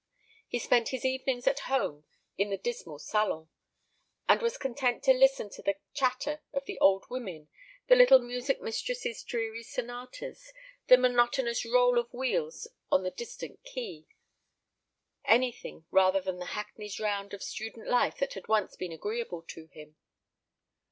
[0.47, 2.05] He spent his evenings at home
[2.35, 3.49] in the dismal salon,
[4.27, 7.49] and was content to listen to the chatter of the old women,
[7.85, 10.53] the little music mistress's dreary sonatas,
[10.87, 14.05] the monotonous roll of wheels on the distant quay
[15.23, 19.67] anything rather than the hackneyed round of student life that had once been agreeable to
[19.67, 19.97] him.